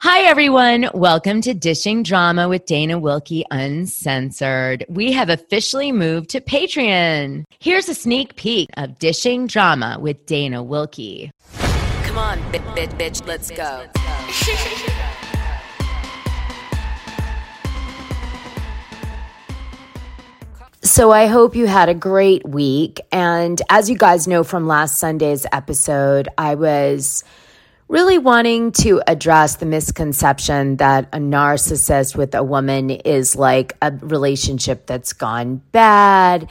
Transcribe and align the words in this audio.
Hi, 0.00 0.20
everyone. 0.26 0.88
Welcome 0.94 1.40
to 1.40 1.52
Dishing 1.52 2.04
Drama 2.04 2.48
with 2.48 2.66
Dana 2.66 3.00
Wilkie 3.00 3.44
Uncensored. 3.50 4.84
We 4.88 5.10
have 5.10 5.28
officially 5.28 5.90
moved 5.90 6.30
to 6.30 6.40
Patreon. 6.40 7.42
Here's 7.58 7.88
a 7.88 7.96
sneak 7.96 8.36
peek 8.36 8.68
of 8.76 9.00
Dishing 9.00 9.48
Drama 9.48 9.98
with 10.00 10.24
Dana 10.24 10.62
Wilkie. 10.62 11.32
Come 12.04 12.16
on, 12.16 12.38
bitch, 12.52 12.76
bitch, 12.76 12.92
bitch, 12.96 13.26
let's 13.26 13.50
go. 13.50 13.86
So, 20.84 21.10
I 21.10 21.26
hope 21.26 21.54
you 21.54 21.66
had 21.66 21.88
a 21.88 21.94
great 21.94 22.48
week. 22.48 23.00
And 23.12 23.60
as 23.68 23.90
you 23.90 23.98
guys 23.98 24.26
know 24.26 24.42
from 24.42 24.66
last 24.66 24.96
Sunday's 24.98 25.44
episode, 25.52 26.28
I 26.38 26.54
was 26.54 27.24
really 27.88 28.18
wanting 28.18 28.70
to 28.70 29.02
address 29.06 29.56
the 29.56 29.66
misconception 29.66 30.76
that 30.76 31.08
a 31.12 31.18
narcissist 31.18 32.16
with 32.16 32.34
a 32.34 32.42
woman 32.42 32.90
is 32.90 33.34
like 33.34 33.72
a 33.80 33.90
relationship 33.90 34.86
that's 34.86 35.12
gone 35.12 35.62
bad. 35.72 36.48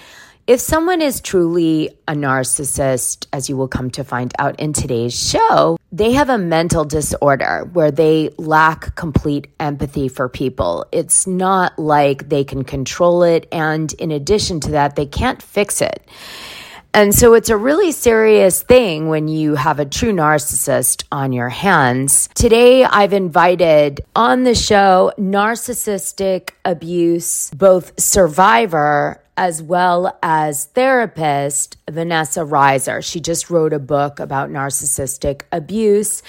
If 0.48 0.62
someone 0.62 1.02
is 1.02 1.20
truly 1.20 1.90
a 2.08 2.14
narcissist, 2.14 3.28
as 3.34 3.50
you 3.50 3.58
will 3.58 3.68
come 3.68 3.92
to 3.92 4.04
find 4.05 4.34
out 4.40 4.58
in 4.62 4.72
today's 4.72 5.14
show, 5.14 5.78
they 5.92 6.14
have 6.14 6.30
a 6.30 6.38
mental 6.38 6.86
disorder 6.86 7.70
where 7.73 7.92
they 7.92 8.30
lack 8.38 8.95
complete 8.95 9.48
empathy 9.59 10.08
for 10.08 10.30
people. 10.30 10.86
It's 10.94 11.28
not 11.28 11.78
like 11.78 12.30
they 12.30 12.45
can 12.45 12.64
control 12.64 13.23
it. 13.23 13.45
And 13.52 13.92
in 13.94 14.09
addition 14.09 14.62
to 14.62 14.72
that, 14.72 14.95
they 14.95 15.06
can't 15.06 15.42
fix 15.42 15.81
it. 15.81 16.08
And 16.98 17.14
so 17.14 17.36
it's 17.36 17.50
a 17.50 17.58
really 17.58 17.92
serious 17.92 18.64
thing 18.64 19.08
when 19.08 19.28
you 19.28 19.54
have 19.54 19.78
a 19.78 19.86
true 19.86 20.12
narcissist 20.12 21.04
on 21.12 21.32
your 21.32 21.48
hands. 21.48 22.28
Today, 22.34 22.86
I've 22.86 23.14
invited 23.14 24.02
on 24.16 24.46
the 24.46 24.56
show 24.56 25.14
narcissistic 25.16 26.54
abuse, 26.66 27.52
both 27.52 28.02
survivor 28.02 29.22
as 29.38 29.62
well 29.62 30.17
as 30.23 30.66
therapist 30.73 31.78
Vanessa 31.88 32.39
Reiser. 32.39 33.06
She 33.06 33.20
just 33.20 33.52
wrote 33.52 33.73
a 33.73 33.80
book 33.80 34.20
about 34.20 34.50
narcissistic 34.50 35.44
abuse. 35.52 36.23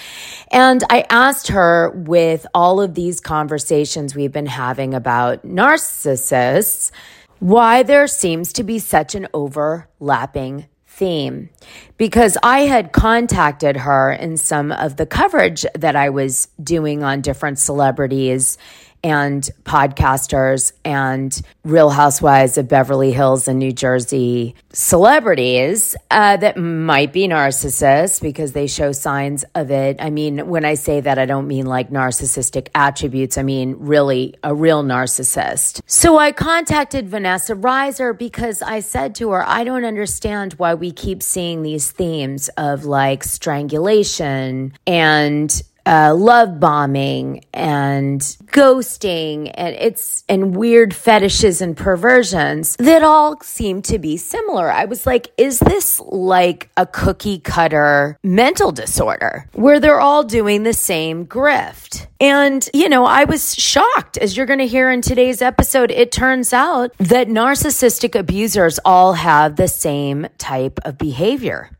And 0.51 0.83
I 0.91 1.03
asked 1.09 1.47
her, 1.47 1.89
with 1.89 2.45
all 2.53 2.79
of 2.79 2.93
these 2.93 3.19
conversations 3.19 4.13
we've 4.13 4.31
been 4.31 4.45
having 4.45 4.93
about 4.93 5.43
narcissists, 5.43 6.91
why 7.39 7.83
there 7.83 8.07
seems 8.07 8.53
to 8.53 8.63
be 8.63 8.79
such 8.79 9.15
an 9.15 9.27
overlapping 9.33 10.67
theme. 10.85 11.49
Because 11.97 12.37
I 12.43 12.61
had 12.61 12.91
contacted 12.91 13.77
her 13.77 14.11
in 14.11 14.37
some 14.37 14.71
of 14.71 14.97
the 14.97 15.05
coverage 15.05 15.65
that 15.75 15.95
I 15.95 16.09
was 16.09 16.49
doing 16.61 17.03
on 17.03 17.21
different 17.21 17.57
celebrities 17.57 18.57
and 19.03 19.49
podcasters 19.63 20.71
and 20.83 21.41
Real 21.63 21.89
Housewives 21.89 22.57
of 22.57 22.67
Beverly 22.67 23.11
Hills 23.11 23.47
and 23.47 23.59
New 23.59 23.71
Jersey 23.71 24.55
celebrities 24.71 25.95
uh, 26.11 26.37
that 26.37 26.57
might 26.57 27.13
be 27.13 27.27
narcissists 27.27 28.21
because 28.21 28.53
they 28.53 28.67
show 28.67 28.91
signs 28.91 29.45
of 29.55 29.71
it. 29.71 29.97
I 29.99 30.09
mean, 30.09 30.47
when 30.47 30.65
I 30.65 30.75
say 30.75 31.01
that, 31.01 31.17
I 31.17 31.25
don't 31.25 31.47
mean 31.47 31.65
like 31.65 31.89
narcissistic 31.89 32.69
attributes. 32.75 33.37
I 33.37 33.43
mean, 33.43 33.75
really 33.79 34.35
a 34.43 34.53
real 34.53 34.83
narcissist. 34.83 35.81
So 35.85 36.17
I 36.17 36.31
contacted 36.31 37.09
Vanessa 37.09 37.55
Reiser 37.55 38.17
because 38.17 38.61
I 38.61 38.79
said 38.79 39.15
to 39.15 39.31
her, 39.31 39.47
I 39.47 39.63
don't 39.63 39.85
understand 39.85 40.53
why 40.53 40.73
we 40.73 40.91
keep 40.91 41.23
seeing 41.23 41.61
these 41.61 41.91
themes 41.91 42.49
of 42.57 42.85
like 42.85 43.23
strangulation 43.23 44.73
and 44.85 45.61
uh, 45.85 46.13
love 46.15 46.59
bombing 46.59 47.45
and 47.53 48.21
ghosting 48.47 49.51
and 49.55 49.75
it's 49.75 50.23
and 50.29 50.55
weird 50.55 50.93
fetishes 50.93 51.61
and 51.61 51.75
perversions 51.75 52.75
that 52.77 53.03
all 53.03 53.39
seem 53.41 53.81
to 53.83 53.99
be 53.99 54.17
similar. 54.17 54.71
I 54.71 54.85
was 54.85 55.05
like, 55.05 55.31
is 55.37 55.59
this 55.59 55.99
like 55.99 56.69
a 56.77 56.85
cookie 56.85 57.39
cutter 57.39 58.17
mental 58.23 58.71
disorder 58.71 59.47
where 59.53 59.79
they're 59.79 60.01
all 60.01 60.23
doing 60.23 60.63
the 60.63 60.73
same 60.73 61.25
grift? 61.25 62.07
And, 62.21 62.67
you 62.73 62.89
know, 62.89 63.05
I 63.05 63.23
was 63.23 63.55
shocked 63.55 64.17
as 64.17 64.35
you're 64.35 64.45
going 64.45 64.59
to 64.59 64.67
hear 64.67 64.91
in 64.91 65.01
today's 65.01 65.41
episode. 65.41 65.89
It 65.89 66.11
turns 66.11 66.51
out 66.51 66.91
that 66.97 67.27
narcissistic 67.27 68.13
abusers 68.17 68.79
all 68.83 69.13
have 69.13 69.55
the 69.55 69.67
same 69.67 70.27
type 70.37 70.79
of 70.83 70.97
behavior. 70.97 71.71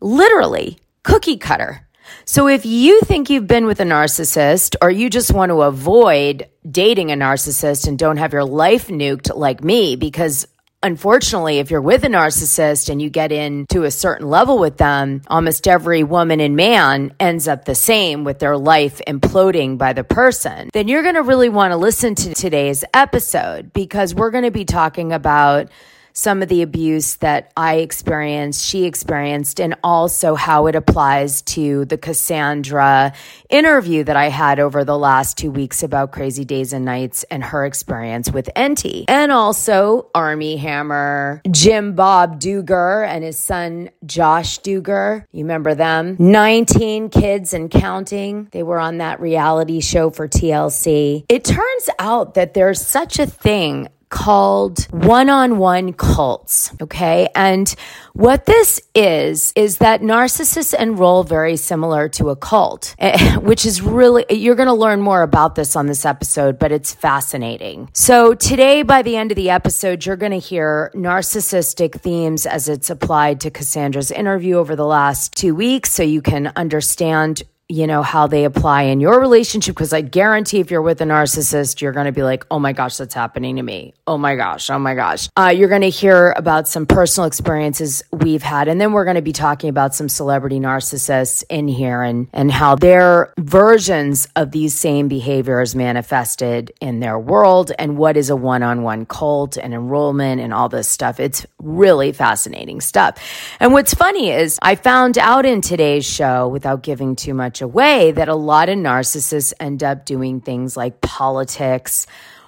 Literally, 0.00 0.78
cookie 1.04 1.38
cutter. 1.38 1.86
So 2.24 2.48
if 2.48 2.64
you 2.64 3.00
think 3.02 3.30
you've 3.30 3.46
been 3.46 3.66
with 3.66 3.80
a 3.80 3.84
narcissist 3.84 4.76
or 4.80 4.90
you 4.90 5.10
just 5.10 5.32
want 5.32 5.50
to 5.50 5.62
avoid 5.62 6.48
dating 6.68 7.10
a 7.10 7.14
narcissist 7.14 7.88
and 7.88 7.98
don't 7.98 8.16
have 8.16 8.32
your 8.32 8.44
life 8.44 8.88
nuked 8.88 9.34
like 9.34 9.62
me, 9.62 9.96
because 9.96 10.46
unfortunately, 10.82 11.58
if 11.58 11.70
you're 11.70 11.80
with 11.80 12.04
a 12.04 12.08
narcissist 12.08 12.88
and 12.90 13.00
you 13.00 13.08
get 13.08 13.32
into 13.32 13.84
a 13.84 13.90
certain 13.90 14.28
level 14.28 14.58
with 14.58 14.76
them, 14.76 15.22
almost 15.28 15.68
every 15.68 16.02
woman 16.02 16.40
and 16.40 16.56
man 16.56 17.14
ends 17.20 17.48
up 17.48 17.64
the 17.64 17.74
same 17.74 18.24
with 18.24 18.38
their 18.38 18.56
life 18.56 19.00
imploding 19.06 19.78
by 19.78 19.92
the 19.92 20.04
person, 20.04 20.70
then 20.72 20.88
you're 20.88 21.02
going 21.02 21.14
to 21.14 21.22
really 21.22 21.48
want 21.48 21.72
to 21.72 21.76
listen 21.76 22.14
to 22.14 22.34
today's 22.34 22.84
episode 22.94 23.72
because 23.72 24.14
we're 24.14 24.30
going 24.30 24.44
to 24.44 24.50
be 24.50 24.64
talking 24.64 25.12
about 25.12 25.68
some 26.12 26.42
of 26.42 26.48
the 26.48 26.62
abuse 26.62 27.16
that 27.16 27.52
I 27.56 27.76
experienced, 27.76 28.64
she 28.64 28.84
experienced, 28.84 29.60
and 29.60 29.74
also 29.82 30.34
how 30.34 30.66
it 30.66 30.74
applies 30.74 31.42
to 31.42 31.84
the 31.86 31.98
Cassandra 31.98 33.12
interview 33.48 34.04
that 34.04 34.16
I 34.16 34.28
had 34.28 34.60
over 34.60 34.84
the 34.84 34.98
last 34.98 35.38
two 35.38 35.50
weeks 35.50 35.82
about 35.82 36.12
Crazy 36.12 36.44
Days 36.44 36.72
and 36.72 36.84
Nights 36.84 37.24
and 37.24 37.42
her 37.44 37.64
experience 37.64 38.30
with 38.30 38.48
Enty. 38.56 39.04
And 39.08 39.32
also 39.32 40.10
Armie 40.14 40.56
Hammer, 40.56 41.42
Jim 41.50 41.94
Bob 41.94 42.40
Duggar 42.40 43.06
and 43.06 43.24
his 43.24 43.38
son 43.38 43.90
Josh 44.04 44.60
Duggar. 44.60 45.24
You 45.32 45.44
remember 45.44 45.74
them? 45.74 46.16
19 46.18 47.08
kids 47.10 47.54
and 47.54 47.70
counting. 47.70 48.48
They 48.52 48.62
were 48.62 48.78
on 48.78 48.98
that 48.98 49.20
reality 49.20 49.80
show 49.80 50.10
for 50.10 50.28
TLC. 50.28 51.24
It 51.28 51.44
turns 51.44 51.90
out 51.98 52.34
that 52.34 52.54
there's 52.54 52.80
such 52.80 53.18
a 53.18 53.26
thing 53.26 53.88
called 54.12 54.84
one 54.90 55.28
on 55.30 55.56
one 55.56 55.92
cults. 55.94 56.70
Okay. 56.80 57.28
And 57.34 57.74
what 58.12 58.44
this 58.44 58.80
is, 58.94 59.52
is 59.56 59.78
that 59.78 60.02
narcissists 60.02 60.74
enroll 60.74 61.24
very 61.24 61.56
similar 61.56 62.10
to 62.10 62.28
a 62.28 62.36
cult, 62.36 62.94
eh, 62.98 63.36
which 63.38 63.64
is 63.64 63.80
really, 63.80 64.26
you're 64.30 64.54
going 64.54 64.68
to 64.68 64.74
learn 64.74 65.00
more 65.00 65.22
about 65.22 65.54
this 65.54 65.74
on 65.74 65.86
this 65.86 66.04
episode, 66.04 66.58
but 66.58 66.70
it's 66.70 66.92
fascinating. 66.92 67.88
So 67.94 68.34
today, 68.34 68.82
by 68.82 69.00
the 69.00 69.16
end 69.16 69.32
of 69.32 69.36
the 69.36 69.50
episode, 69.50 70.04
you're 70.04 70.16
going 70.16 70.32
to 70.32 70.38
hear 70.38 70.92
narcissistic 70.94 72.00
themes 72.00 72.44
as 72.44 72.68
it's 72.68 72.90
applied 72.90 73.40
to 73.40 73.50
Cassandra's 73.50 74.10
interview 74.10 74.56
over 74.56 74.76
the 74.76 74.86
last 74.86 75.34
two 75.34 75.54
weeks. 75.54 75.90
So 75.90 76.02
you 76.02 76.20
can 76.20 76.52
understand 76.54 77.42
you 77.72 77.86
know, 77.86 78.02
how 78.02 78.26
they 78.26 78.44
apply 78.44 78.82
in 78.82 79.00
your 79.00 79.18
relationship. 79.18 79.74
Cause 79.74 79.94
I 79.94 80.02
guarantee 80.02 80.60
if 80.60 80.70
you're 80.70 80.82
with 80.82 81.00
a 81.00 81.04
narcissist, 81.04 81.80
you're 81.80 81.92
going 81.92 82.04
to 82.04 82.12
be 82.12 82.22
like, 82.22 82.44
oh 82.50 82.58
my 82.58 82.74
gosh, 82.74 82.98
that's 82.98 83.14
happening 83.14 83.56
to 83.56 83.62
me. 83.62 83.94
Oh 84.06 84.18
my 84.18 84.36
gosh. 84.36 84.68
Oh 84.68 84.78
my 84.78 84.94
gosh. 84.94 85.30
Uh, 85.38 85.54
you're 85.56 85.70
going 85.70 85.80
to 85.80 85.88
hear 85.88 86.32
about 86.32 86.68
some 86.68 86.84
personal 86.84 87.26
experiences 87.26 88.02
we've 88.12 88.42
had. 88.42 88.68
And 88.68 88.78
then 88.78 88.92
we're 88.92 89.04
going 89.04 89.16
to 89.16 89.22
be 89.22 89.32
talking 89.32 89.70
about 89.70 89.94
some 89.94 90.10
celebrity 90.10 90.60
narcissists 90.60 91.44
in 91.48 91.66
here 91.66 92.02
and, 92.02 92.28
and 92.34 92.52
how 92.52 92.74
their 92.74 93.32
versions 93.38 94.28
of 94.36 94.50
these 94.50 94.74
same 94.74 95.08
behaviors 95.08 95.74
manifested 95.74 96.72
in 96.82 97.00
their 97.00 97.18
world 97.18 97.72
and 97.78 97.96
what 97.96 98.18
is 98.18 98.28
a 98.28 98.36
one 98.36 98.62
on 98.62 98.82
one 98.82 99.06
cult 99.06 99.56
and 99.56 99.72
enrollment 99.72 100.42
and 100.42 100.52
all 100.52 100.68
this 100.68 100.90
stuff. 100.90 101.18
It's 101.18 101.46
really 101.58 102.12
fascinating 102.12 102.82
stuff. 102.82 103.16
And 103.60 103.72
what's 103.72 103.94
funny 103.94 104.30
is 104.30 104.58
I 104.60 104.74
found 104.74 105.16
out 105.16 105.46
in 105.46 105.62
today's 105.62 106.04
show 106.04 106.48
without 106.48 106.82
giving 106.82 107.16
too 107.16 107.32
much 107.32 107.61
a 107.62 107.68
way 107.68 108.12
that 108.12 108.28
a 108.28 108.34
lot 108.34 108.68
of 108.68 108.76
narcissists 108.76 109.52
end 109.58 109.82
up 109.82 110.04
doing 110.04 110.40
things 110.40 110.76
like 110.76 111.00
politics 111.00 112.06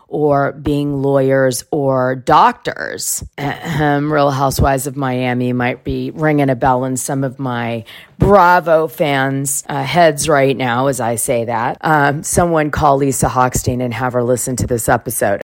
or 0.09 0.53
being 0.53 1.03
lawyers 1.03 1.65
or 1.71 2.15
doctors. 2.15 3.25
Real 3.39 4.31
Housewives 4.31 4.87
of 4.87 4.97
Miami 4.97 5.53
might 5.53 5.83
be 5.83 6.11
ringing 6.11 6.51
a 6.51 6.55
bell 6.55 6.85
in 6.85 6.97
some 6.97 7.25
of 7.25 7.39
my 7.39 7.85
Bravo 8.19 8.87
fans' 8.87 9.65
uh, 9.69 9.83
heads 9.83 10.29
right 10.29 10.57
now 10.57 10.87
as 10.87 11.01
I 11.01 11.17
say 11.17 11.47
that. 11.47 11.79
Um, 11.81 12.23
someone 12.23 12.71
call 12.71 12.99
Lisa 12.99 13.27
Hochstein 13.27 13.83
and 13.83 13.93
have 13.93 14.13
her 14.13 14.23
listen 14.23 14.57
to 14.57 14.67
this 14.67 14.89
episode. 14.89 15.41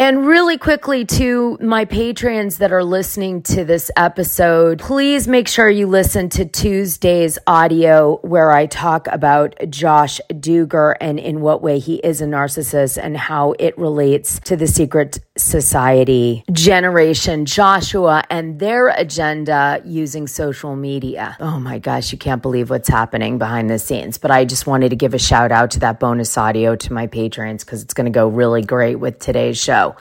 And 0.00 0.24
really 0.24 0.58
quickly 0.58 1.04
to 1.06 1.58
my 1.60 1.84
patrons 1.84 2.58
that 2.58 2.70
are 2.70 2.84
listening 2.84 3.42
to 3.42 3.64
this 3.64 3.90
episode, 3.96 4.78
please 4.78 5.26
make 5.26 5.48
sure 5.48 5.68
you 5.68 5.88
listen 5.88 6.28
to 6.30 6.44
Tuesday's 6.44 7.36
audio 7.48 8.18
where 8.18 8.52
I 8.52 8.66
talk 8.66 9.08
about 9.08 9.56
Josh 9.70 10.20
Duggar 10.30 10.94
and 11.00 11.18
in 11.18 11.40
what 11.40 11.62
way 11.62 11.80
he 11.80 11.96
is 11.96 12.20
a 12.20 12.26
narcissist 12.26 12.96
and 13.02 13.16
how 13.16 13.56
it 13.58 13.76
relates 13.76 14.38
to 14.44 14.56
the 14.56 14.68
secret 14.68 15.18
society 15.38 16.44
generation, 16.52 17.46
Joshua, 17.46 18.24
and 18.30 18.58
their 18.58 18.88
agenda 18.88 19.80
using 19.84 20.26
social 20.26 20.76
media. 20.76 21.36
Oh 21.40 21.58
my 21.58 21.78
gosh, 21.78 22.12
you 22.12 22.18
can't 22.18 22.42
believe 22.42 22.70
what's 22.70 22.88
happening 22.88 23.38
behind 23.38 23.70
the 23.70 23.78
scenes. 23.78 24.18
But 24.18 24.30
I 24.30 24.44
just 24.44 24.66
wanted 24.66 24.90
to 24.90 24.96
give 24.96 25.14
a 25.14 25.18
shout 25.18 25.52
out 25.52 25.70
to 25.72 25.80
that 25.80 26.00
bonus 26.00 26.36
audio 26.36 26.76
to 26.76 26.92
my 26.92 27.06
patrons 27.06 27.64
because 27.64 27.82
it's 27.82 27.94
going 27.94 28.06
to 28.06 28.10
go 28.10 28.28
really 28.28 28.62
great 28.62 28.96
with 28.96 29.18
today's 29.18 29.58
show. 29.58 29.96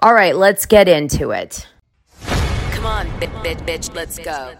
All 0.00 0.14
right, 0.14 0.36
let's 0.36 0.66
get 0.66 0.88
into 0.88 1.30
it. 1.30 1.66
Come 2.26 2.86
on, 2.86 3.06
bitch, 3.20 3.44
bitch, 3.44 3.60
bitch, 3.66 3.94
let's 3.94 4.18
go. 4.18 4.54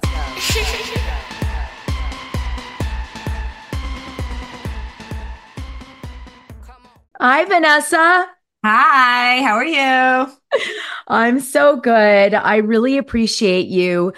Hi, 7.21 7.45
Vanessa. 7.45 8.42
Hi, 8.65 9.43
how 9.43 9.55
are 9.57 9.65
you? 9.65 10.33
I'm 11.09 11.41
so 11.41 11.77
good. 11.77 12.35
I 12.35 12.57
really 12.59 12.97
appreciate 12.97 13.67
you 13.67 14.13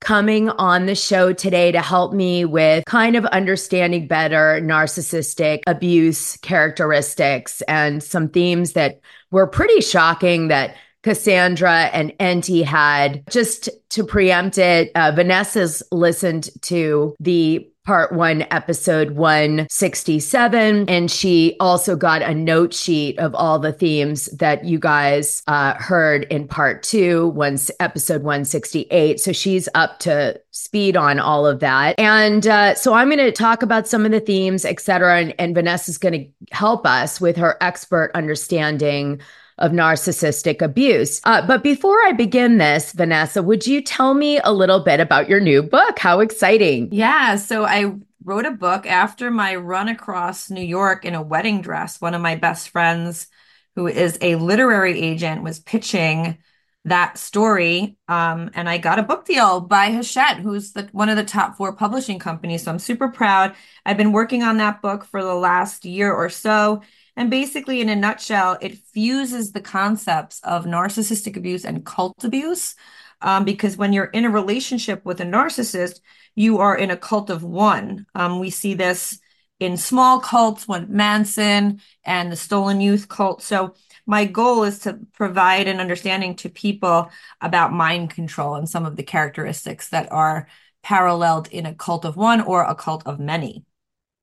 coming 0.00 0.48
on 0.50 0.86
the 0.86 0.94
show 0.94 1.32
today 1.32 1.72
to 1.72 1.80
help 1.80 2.12
me 2.12 2.44
with 2.44 2.84
kind 2.84 3.16
of 3.16 3.24
understanding 3.26 4.06
better 4.06 4.60
narcissistic 4.62 5.62
abuse 5.66 6.36
characteristics 6.36 7.60
and 7.62 8.00
some 8.00 8.28
themes 8.28 8.74
that 8.74 9.00
were 9.32 9.48
pretty 9.48 9.80
shocking 9.80 10.46
that 10.48 10.76
Cassandra 11.02 11.86
and 11.92 12.12
Enty 12.20 12.62
had. 12.62 13.24
Just 13.28 13.68
to 13.90 14.04
preempt 14.04 14.58
it, 14.58 14.92
uh, 14.94 15.10
Vanessa's 15.12 15.82
listened 15.90 16.50
to 16.62 17.16
the 17.18 17.68
part 17.88 18.12
one, 18.12 18.44
episode 18.50 19.12
167. 19.12 20.90
And 20.90 21.10
she 21.10 21.56
also 21.58 21.96
got 21.96 22.20
a 22.20 22.34
note 22.34 22.74
sheet 22.74 23.18
of 23.18 23.34
all 23.34 23.58
the 23.58 23.72
themes 23.72 24.26
that 24.26 24.66
you 24.66 24.78
guys 24.78 25.42
uh, 25.46 25.72
heard 25.72 26.24
in 26.24 26.46
part 26.46 26.82
two, 26.82 27.28
once 27.28 27.70
episode 27.80 28.22
168. 28.24 29.18
So 29.18 29.32
she's 29.32 29.70
up 29.74 30.00
to 30.00 30.38
speed 30.50 30.98
on 30.98 31.18
all 31.18 31.46
of 31.46 31.60
that. 31.60 31.98
And 31.98 32.46
uh, 32.46 32.74
so 32.74 32.92
I'm 32.92 33.08
going 33.08 33.16
to 33.20 33.32
talk 33.32 33.62
about 33.62 33.88
some 33.88 34.04
of 34.04 34.12
the 34.12 34.20
themes, 34.20 34.66
et 34.66 34.80
cetera. 34.80 35.20
And, 35.20 35.34
and 35.38 35.54
Vanessa's 35.54 35.96
going 35.96 36.12
to 36.12 36.26
help 36.54 36.86
us 36.86 37.22
with 37.22 37.38
her 37.38 37.56
expert 37.62 38.10
understanding 38.14 39.22
of 39.58 39.72
narcissistic 39.72 40.62
abuse. 40.62 41.20
Uh, 41.24 41.46
but 41.46 41.62
before 41.62 41.98
I 42.06 42.12
begin 42.12 42.58
this, 42.58 42.92
Vanessa, 42.92 43.42
would 43.42 43.66
you 43.66 43.82
tell 43.82 44.14
me 44.14 44.40
a 44.44 44.52
little 44.52 44.80
bit 44.80 45.00
about 45.00 45.28
your 45.28 45.40
new 45.40 45.62
book? 45.62 45.98
How 45.98 46.20
exciting! 46.20 46.88
Yeah, 46.92 47.36
so 47.36 47.64
I 47.64 47.94
wrote 48.24 48.46
a 48.46 48.50
book 48.50 48.86
after 48.86 49.30
my 49.30 49.56
run 49.56 49.88
across 49.88 50.50
New 50.50 50.64
York 50.64 51.04
in 51.04 51.14
a 51.14 51.22
wedding 51.22 51.62
dress. 51.62 52.00
One 52.00 52.14
of 52.14 52.20
my 52.20 52.36
best 52.36 52.68
friends, 52.68 53.26
who 53.74 53.86
is 53.86 54.18
a 54.20 54.34
literary 54.36 55.00
agent, 55.00 55.42
was 55.42 55.60
pitching 55.60 56.38
that 56.84 57.18
story. 57.18 57.96
Um, 58.08 58.50
and 58.54 58.68
I 58.68 58.78
got 58.78 58.98
a 58.98 59.02
book 59.02 59.24
deal 59.24 59.60
by 59.60 59.90
Hachette, 59.90 60.38
who's 60.38 60.72
the, 60.72 60.88
one 60.92 61.08
of 61.08 61.16
the 61.16 61.24
top 61.24 61.56
four 61.56 61.72
publishing 61.72 62.18
companies. 62.18 62.64
So 62.64 62.70
I'm 62.70 62.78
super 62.78 63.08
proud. 63.08 63.54
I've 63.84 63.96
been 63.96 64.12
working 64.12 64.42
on 64.42 64.58
that 64.58 64.82
book 64.82 65.04
for 65.04 65.22
the 65.22 65.34
last 65.34 65.84
year 65.84 66.12
or 66.12 66.28
so. 66.28 66.82
And 67.18 67.32
basically, 67.32 67.80
in 67.80 67.88
a 67.88 67.96
nutshell, 67.96 68.58
it 68.60 68.78
fuses 68.78 69.50
the 69.50 69.60
concepts 69.60 70.38
of 70.44 70.66
narcissistic 70.66 71.36
abuse 71.36 71.64
and 71.64 71.84
cult 71.84 72.22
abuse. 72.22 72.76
Um, 73.20 73.44
because 73.44 73.76
when 73.76 73.92
you're 73.92 74.04
in 74.04 74.24
a 74.24 74.30
relationship 74.30 75.04
with 75.04 75.20
a 75.20 75.24
narcissist, 75.24 75.98
you 76.36 76.58
are 76.58 76.76
in 76.76 76.92
a 76.92 76.96
cult 76.96 77.28
of 77.28 77.42
one. 77.42 78.06
Um, 78.14 78.38
we 78.38 78.50
see 78.50 78.74
this 78.74 79.18
in 79.58 79.76
small 79.76 80.20
cults, 80.20 80.68
when 80.68 80.86
Manson 80.94 81.80
and 82.04 82.30
the 82.30 82.36
Stolen 82.36 82.80
Youth 82.80 83.08
cult. 83.08 83.42
So 83.42 83.74
my 84.06 84.24
goal 84.24 84.62
is 84.62 84.78
to 84.80 85.00
provide 85.12 85.66
an 85.66 85.80
understanding 85.80 86.36
to 86.36 86.48
people 86.48 87.10
about 87.40 87.72
mind 87.72 88.10
control 88.10 88.54
and 88.54 88.68
some 88.68 88.86
of 88.86 88.94
the 88.94 89.02
characteristics 89.02 89.88
that 89.88 90.12
are 90.12 90.46
paralleled 90.84 91.48
in 91.48 91.66
a 91.66 91.74
cult 91.74 92.04
of 92.04 92.16
one 92.16 92.40
or 92.40 92.62
a 92.62 92.76
cult 92.76 93.04
of 93.08 93.18
many. 93.18 93.64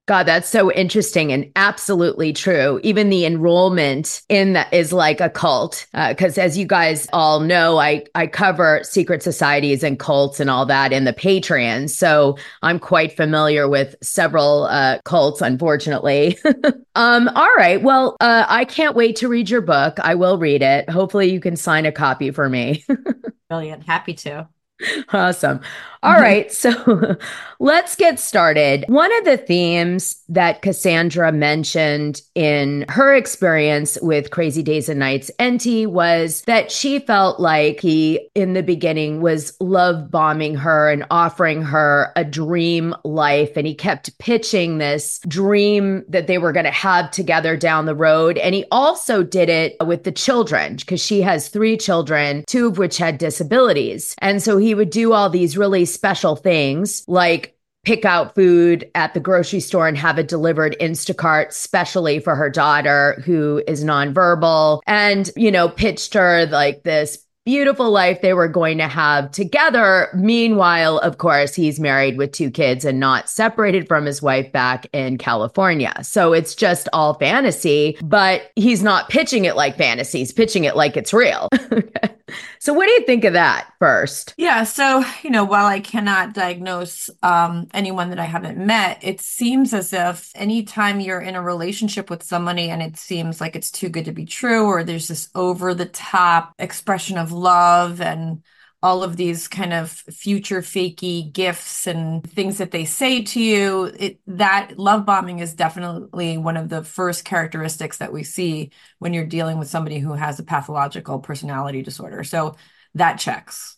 God, 0.08 0.24
that's 0.24 0.48
so 0.48 0.72
interesting 0.72 1.32
and 1.32 1.52
absolutely 1.56 2.32
true. 2.32 2.80
Even 2.84 3.10
the 3.10 3.26
enrollment 3.26 4.22
in 4.30 4.54
that 4.54 4.72
is 4.72 4.94
like 4.94 5.20
a 5.20 5.32
cult. 5.32 5.88
Because 5.94 6.38
uh, 6.38 6.42
as 6.42 6.58
you 6.58 6.68
guys 6.68 7.08
all 7.12 7.40
know, 7.40 7.80
I, 7.80 8.06
I 8.14 8.28
cover 8.28 8.82
secret 8.84 9.24
societies 9.24 9.82
and 9.84 9.98
cults 9.98 10.40
and 10.40 10.48
all 10.48 10.68
that 10.68 10.94
in 10.94 11.06
the 11.06 11.14
Patreon. 11.14 11.90
So 11.90 12.38
I'm 12.62 12.78
quite 12.78 13.18
familiar 13.18 13.68
with 13.68 13.96
several 14.04 14.66
uh, 14.66 15.00
cults, 15.06 15.42
unfortunately. 15.42 16.38
um, 16.96 17.28
all 17.30 17.56
right. 17.58 17.82
Well, 17.82 18.16
uh, 18.20 18.46
I 18.48 18.66
can't 18.66 18.96
wait 18.96 19.16
to 19.18 19.28
read 19.28 19.50
your 19.50 19.62
book. 19.62 20.00
I 20.00 20.14
will 20.14 20.38
read 20.38 20.62
it. 20.62 20.88
Hopefully, 20.88 21.32
you 21.32 21.40
can 21.40 21.56
sign 21.56 21.88
a 21.88 21.92
copy 21.92 22.30
for 22.30 22.48
me. 22.48 22.86
Brilliant. 23.50 23.84
Happy 23.84 24.14
to. 24.14 24.48
Awesome. 25.14 25.62
All 26.04 26.14
mm-hmm. 26.14 26.22
right. 26.22 26.52
So 26.52 27.18
let's 27.60 27.96
get 27.96 28.20
started. 28.20 28.86
One 28.88 29.16
of 29.18 29.26
the 29.26 29.38
themes 29.38 30.22
that 30.30 30.62
Cassandra 30.62 31.32
mentioned 31.32 32.22
in 32.36 32.86
her 32.90 33.16
experience 33.16 33.98
with 34.02 34.32
Crazy 34.32 34.62
Days 34.62 34.90
and 34.90 35.00
Nights 35.00 35.32
Enty 35.40 35.88
was 35.88 36.42
that 36.42 36.72
she 36.72 37.00
felt 37.00 37.40
like 37.40 37.80
he, 37.80 38.30
in 38.36 38.54
the 38.54 38.62
beginning, 38.62 39.22
was 39.22 39.56
love 39.60 40.12
bombing 40.12 40.56
her 40.56 40.92
and 40.92 41.06
offering 41.10 41.62
her 41.64 42.12
a 42.16 42.24
dream 42.24 42.94
life. 43.04 43.56
And 43.56 43.66
he 43.66 43.74
kept 43.74 44.18
pitching 44.20 44.78
this 44.78 45.20
dream 45.28 46.04
that 46.08 46.28
they 46.28 46.38
were 46.38 46.52
going 46.52 46.66
to 46.66 46.72
have 46.72 47.10
together 47.12 47.58
down 47.58 47.86
the 47.86 47.96
road. 47.96 48.38
And 48.38 48.54
he 48.54 48.66
also 48.72 49.24
did 49.24 49.50
it 49.50 49.76
with 49.86 50.04
the 50.04 50.12
children 50.12 50.76
because 50.76 51.04
she 51.04 51.22
has 51.22 51.48
three 51.48 51.78
children, 51.78 52.44
two 52.48 52.68
of 52.68 52.78
which 52.78 52.98
had 52.98 53.18
disabilities. 53.18 54.16
And 54.20 54.44
so 54.44 54.58
he 54.66 54.74
would 54.74 54.90
do 54.90 55.14
all 55.14 55.30
these 55.30 55.56
really 55.56 55.86
special 55.86 56.36
things 56.36 57.04
like 57.08 57.56
pick 57.84 58.04
out 58.04 58.34
food 58.34 58.90
at 58.96 59.14
the 59.14 59.20
grocery 59.20 59.60
store 59.60 59.88
and 59.88 59.96
have 59.96 60.18
it 60.18 60.28
delivered 60.28 60.76
Instacart 60.82 61.54
specially 61.54 62.18
for 62.18 62.36
her 62.36 62.50
daughter 62.50 63.22
who 63.24 63.62
is 63.68 63.86
nonverbal 63.86 64.82
and, 64.88 65.30
you 65.36 65.52
know, 65.52 65.70
pitched 65.70 66.16
her 66.16 66.48
like 66.48 66.82
this 66.82 67.20
beautiful 67.46 67.92
life 67.92 68.22
they 68.22 68.34
were 68.34 68.48
going 68.48 68.80
to 68.80 68.88
have 68.88 69.30
together. 69.30 70.10
Meanwhile, 70.16 70.98
of 70.98 71.20
course, 71.20 71.54
he's 71.54 71.80
married 71.80 72.18
with 72.18 72.32
two 72.32 72.50
kids 72.50 72.86
and 72.86 73.00
not 73.00 73.30
separated 73.30 73.88
from 73.88 74.08
his 74.08 74.20
wife 74.20 74.52
back 74.52 74.88
in 74.94 75.20
California. 75.20 75.94
So 76.02 76.34
it's 76.34 76.56
just 76.56 76.90
all 76.92 77.14
fantasy, 77.14 78.00
but 78.02 78.52
he's 78.56 78.82
not 78.82 79.10
pitching 79.10 79.46
it 79.46 79.56
like 79.56 79.78
fantasy. 79.78 80.18
He's 80.20 80.34
pitching 80.34 80.64
it 80.64 80.76
like 80.76 80.98
it's 80.98 81.14
real. 81.14 81.50
so 82.60 82.74
what 82.74 82.88
do 82.88 82.92
you 82.94 83.06
think 83.06 83.24
of 83.24 83.34
that 83.34 83.72
first? 83.80 84.34
Yeah. 84.38 84.64
So, 84.64 85.04
you 85.24 85.30
know, 85.30 85.44
while 85.44 85.66
I 85.66 85.80
cannot 85.80 86.34
diagnose 86.34 87.10
um, 87.22 87.68
anyone 87.74 88.10
that 88.10 88.20
I 88.20 88.26
haven't 88.26 88.58
met, 88.58 89.00
it 89.04 89.22
seems 89.22 89.74
as 89.74 89.94
if 89.94 90.32
anytime 90.36 91.00
you're 91.00 91.22
in 91.22 91.36
a 91.36 91.42
relationship 91.42 92.10
with 92.10 92.24
somebody 92.24 92.70
and 92.70 92.82
it 92.82 92.98
seems 92.98 93.40
like 93.40 93.56
it's 93.56 93.72
too 93.72 93.90
good 93.90 94.06
to 94.06 94.12
be 94.12 94.26
true, 94.26 94.66
or 94.66 94.84
there's 94.84 95.08
this 95.08 95.30
over 95.36 95.74
the 95.74 95.86
top 95.86 96.54
expression 96.58 97.18
of 97.18 97.32
love 97.32 98.02
and 98.02 98.44
all 98.86 99.04
of 99.04 99.18
these 99.18 99.48
kind 99.48 99.74
of 99.74 99.90
future 99.90 100.62
fakey 100.62 101.34
gifts 101.34 101.88
and 101.88 102.24
things 102.24 102.60
that 102.60 102.70
they 102.70 102.86
say 102.86 103.24
to 103.24 103.42
you 103.42 103.86
it 103.98 104.20
that 104.28 104.78
love 104.78 105.08
bombing 105.08 105.40
is 105.40 105.56
definitely 105.56 106.38
one 106.38 106.56
of 106.56 106.70
the 106.70 106.84
first 106.84 107.26
characteristics 107.26 107.98
that 107.98 108.14
we 108.14 108.24
see 108.24 108.70
when 109.00 109.12
you're 109.12 109.26
dealing 109.26 109.58
with 109.58 109.68
somebody 109.68 109.98
who 109.98 110.14
has 110.14 110.38
a 110.38 110.44
pathological 110.44 111.18
personality 111.18 111.82
disorder 111.82 112.24
so 112.24 112.56
that 112.94 113.16
checks 113.16 113.78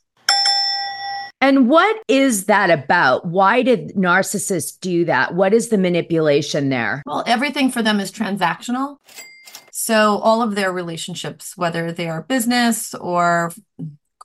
and 1.39 1.69
what 1.69 1.95
is 2.07 2.45
that 2.45 2.71
about? 2.71 3.27
Why 3.27 3.61
did 3.61 3.89
narcissists 3.89 4.79
do 4.79 5.05
that? 5.05 5.35
What 5.35 5.53
is 5.53 5.69
the 5.69 5.77
manipulation 5.77 6.69
there? 6.69 7.03
Well, 7.05 7.23
everything 7.27 7.69
for 7.69 7.83
them 7.83 7.99
is 7.99 8.11
transactional. 8.11 8.97
So 9.71 10.17
all 10.17 10.41
of 10.41 10.55
their 10.55 10.73
relationships, 10.73 11.55
whether 11.55 11.91
they 11.91 12.09
are 12.09 12.23
business 12.23 12.95
or 12.95 13.51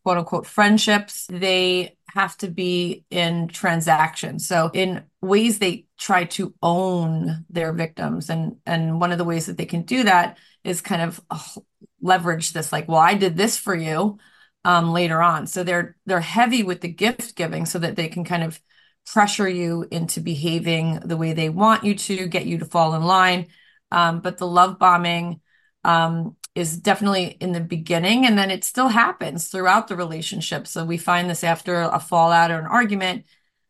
quote 0.04 0.18
unquote 0.18 0.46
friendships, 0.46 1.26
they 1.30 1.96
have 2.14 2.36
to 2.38 2.48
be 2.48 3.04
in 3.10 3.48
transactions. 3.48 4.46
So 4.46 4.70
in 4.74 5.04
ways 5.20 5.58
they 5.58 5.86
try 5.98 6.24
to 6.24 6.54
own 6.62 7.44
their 7.48 7.72
victims. 7.72 8.28
And 8.28 8.56
and 8.66 9.00
one 9.00 9.12
of 9.12 9.18
the 9.18 9.24
ways 9.24 9.46
that 9.46 9.56
they 9.56 9.66
can 9.66 9.82
do 9.82 10.04
that 10.04 10.38
is 10.64 10.80
kind 10.80 11.02
of 11.02 11.20
uh, 11.30 11.38
leverage 12.00 12.52
this 12.52 12.72
like, 12.72 12.88
well, 12.88 12.98
I 12.98 13.14
did 13.14 13.36
this 13.36 13.56
for 13.56 13.74
you 13.74 14.18
um, 14.64 14.92
later 14.92 15.22
on. 15.22 15.46
So 15.46 15.64
they're 15.64 15.96
they're 16.06 16.20
heavy 16.20 16.62
with 16.62 16.80
the 16.80 16.88
gift 16.88 17.36
giving 17.36 17.66
so 17.66 17.78
that 17.78 17.96
they 17.96 18.08
can 18.08 18.24
kind 18.24 18.42
of 18.42 18.60
pressure 19.06 19.48
you 19.48 19.86
into 19.90 20.20
behaving 20.20 21.00
the 21.04 21.16
way 21.16 21.32
they 21.32 21.48
want 21.48 21.84
you 21.84 21.94
to, 21.94 22.26
get 22.28 22.46
you 22.46 22.58
to 22.58 22.64
fall 22.64 22.94
in 22.94 23.02
line. 23.02 23.48
Um, 23.90 24.20
but 24.20 24.38
the 24.38 24.46
love 24.46 24.78
bombing 24.78 25.41
um, 25.84 26.36
is 26.54 26.76
definitely 26.76 27.36
in 27.40 27.52
the 27.52 27.60
beginning, 27.60 28.26
and 28.26 28.36
then 28.36 28.50
it 28.50 28.64
still 28.64 28.88
happens 28.88 29.48
throughout 29.48 29.88
the 29.88 29.96
relationship. 29.96 30.66
So 30.66 30.84
we 30.84 30.98
find 30.98 31.30
this 31.30 31.44
after 31.44 31.80
a 31.80 31.98
fallout 31.98 32.50
or 32.50 32.58
an 32.58 32.66
argument 32.66 33.24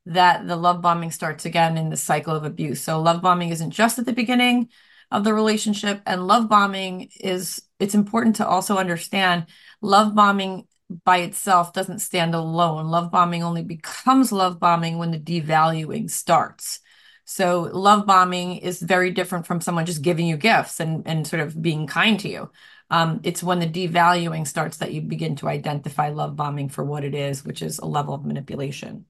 that 0.07 0.47
the 0.47 0.57
love 0.57 0.83
bombing 0.83 1.13
starts 1.13 1.45
again 1.45 1.77
in 1.77 1.91
the 1.91 1.97
cycle 1.97 2.35
of 2.35 2.45
abuse. 2.45 2.83
So 2.83 3.01
love 3.01 3.23
bombing 3.23 3.51
isn't 3.51 3.71
just 3.71 3.99
at 3.99 4.07
the 4.07 4.13
beginning 4.13 4.69
of 5.13 5.25
the 5.25 5.35
relationship. 5.35 6.03
And 6.07 6.27
love 6.27 6.49
bombing 6.49 7.11
is, 7.21 7.63
it's 7.79 7.95
important 7.95 8.37
to 8.37 8.47
also 8.47 8.79
understand 8.79 9.47
love 9.81 10.15
bombing 10.15 10.67
by 11.05 11.19
itself 11.19 11.73
doesn't 11.73 12.01
stand 12.01 12.35
alone. 12.35 12.89
Love 12.89 13.11
bombing 13.11 13.43
only 13.43 13.63
becomes 13.63 14.33
love 14.33 14.59
bombing 14.59 14.99
when 14.99 15.11
the 15.11 15.19
devaluing 15.19 16.11
starts. 16.11 16.81
So 17.25 17.71
love 17.73 18.07
bombing 18.07 18.57
is 18.57 18.83
very 18.83 19.11
different 19.11 19.47
from 19.47 19.61
someone 19.61 19.87
just 19.87 20.03
giving 20.03 20.27
you 20.27 20.37
gifts 20.37 20.81
and, 20.81 21.07
and 21.07 21.27
sort 21.27 21.41
of 21.41 21.61
being 21.61 21.87
kind 21.87 22.19
to 22.21 22.29
you. 22.29 22.51
Um, 22.91 23.21
it's 23.23 23.43
when 23.43 23.59
the 23.59 23.67
devaluing 23.67 24.47
starts 24.47 24.79
that 24.79 24.93
you 24.93 25.01
begin 25.01 25.37
to 25.37 25.49
identify 25.49 26.11
love 26.11 26.37
bombing 26.37 26.69
for 26.69 26.85
what 26.85 27.05
it 27.05 27.15
is, 27.15 27.45
which 27.45 27.63
is 27.63 27.79
a 27.79 27.87
level 27.87 28.13
of 28.13 28.25
manipulation. 28.25 29.07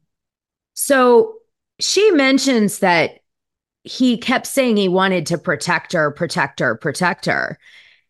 So 0.75 1.35
she 1.81 2.11
mentions 2.13 2.79
that 2.79 3.19
he 3.85 4.17
kept 4.19 4.47
saying 4.47 4.77
he 4.77 4.89
wanted 4.89 5.27
to 5.27 5.39
protect 5.39 5.93
her, 5.93 6.11
protect 6.13 6.61
her, 6.61 6.77
protect 6.77 7.27
her. 7.27 7.59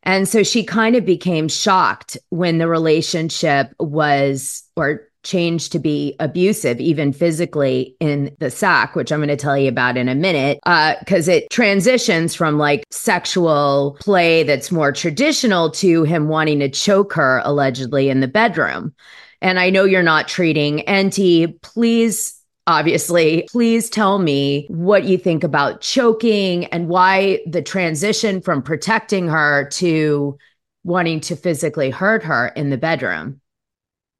And 0.02 0.28
so 0.28 0.42
she 0.42 0.64
kind 0.64 0.96
of 0.96 1.06
became 1.06 1.48
shocked 1.48 2.18
when 2.28 2.58
the 2.58 2.68
relationship 2.68 3.72
was 3.78 4.64
or 4.76 5.08
changed 5.22 5.72
to 5.72 5.78
be 5.78 6.14
abusive, 6.20 6.80
even 6.80 7.12
physically 7.12 7.96
in 8.00 8.34
the 8.38 8.50
sack, 8.50 8.94
which 8.94 9.12
I'm 9.12 9.20
going 9.20 9.28
to 9.28 9.36
tell 9.36 9.56
you 9.56 9.68
about 9.68 9.96
in 9.96 10.08
a 10.08 10.14
minute, 10.14 10.58
because 10.64 11.28
uh, 11.28 11.32
it 11.32 11.50
transitions 11.50 12.34
from 12.34 12.58
like 12.58 12.84
sexual 12.90 13.96
play 14.00 14.42
that's 14.42 14.72
more 14.72 14.92
traditional 14.92 15.70
to 15.72 16.04
him 16.04 16.28
wanting 16.28 16.60
to 16.60 16.68
choke 16.68 17.12
her 17.14 17.40
allegedly 17.44 18.08
in 18.08 18.20
the 18.20 18.28
bedroom. 18.28 18.94
And 19.40 19.58
I 19.58 19.70
know 19.70 19.84
you're 19.84 20.02
not 20.02 20.28
treating 20.28 20.80
Enty. 20.80 21.60
Please 21.62 22.38
obviously. 22.66 23.48
Please 23.50 23.90
tell 23.90 24.18
me 24.18 24.66
what 24.68 25.04
you 25.04 25.18
think 25.18 25.44
about 25.44 25.80
choking 25.80 26.66
and 26.66 26.88
why 26.88 27.40
the 27.46 27.62
transition 27.62 28.40
from 28.40 28.62
protecting 28.62 29.26
her 29.28 29.68
to 29.70 30.38
wanting 30.84 31.20
to 31.20 31.36
physically 31.36 31.90
hurt 31.90 32.22
her 32.22 32.48
in 32.48 32.70
the 32.70 32.78
bedroom. 32.78 33.40